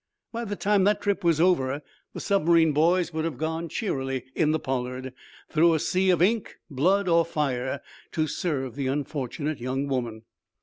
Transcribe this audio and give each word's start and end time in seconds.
By 0.31 0.45
the 0.45 0.55
time 0.55 0.83
that 0.85 0.99
trip 0.99 1.23
was 1.23 1.39
over 1.39 1.83
the 2.15 2.19
submarine 2.19 2.71
boys 2.73 3.13
would 3.13 3.23
have 3.23 3.37
gone 3.37 3.69
cheerily 3.69 4.25
in 4.33 4.49
the 4.49 4.57
"Pollard?" 4.57 5.13
through 5.47 5.75
a 5.75 5.79
sea 5.79 6.09
of 6.09 6.23
ink, 6.23 6.55
blood 6.71 7.07
or 7.07 7.23
fire 7.23 7.81
to 8.13 8.25
serve 8.25 8.73
the 8.73 8.87
unfortunate 8.87 9.59
young 9.59 9.85
woman. 9.87 10.23